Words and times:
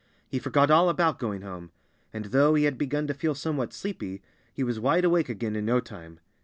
He 0.27 0.39
forgot 0.39 0.71
all 0.71 0.89
about 0.89 1.19
going 1.19 1.43
home. 1.43 1.69
And 2.11 2.25
though 2.25 2.55
he 2.55 2.63
had 2.63 2.75
begun 2.75 3.05
to 3.05 3.13
feel 3.13 3.35
somewhat 3.35 3.71
sleepy, 3.71 4.23
he 4.51 4.63
was 4.63 4.79
wide 4.79 5.05
awake 5.05 5.29
again 5.29 5.55
in 5.55 5.65
no 5.65 5.79
time. 5.79 6.19